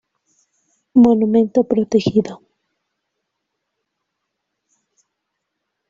[1.03, 2.33] Monumento protegido.